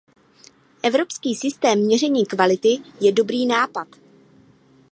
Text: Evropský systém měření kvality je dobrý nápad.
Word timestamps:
Evropský 0.83 1.35
systém 1.35 1.79
měření 1.79 2.25
kvality 2.25 2.77
je 3.01 3.11
dobrý 3.11 3.45
nápad. 3.45 3.87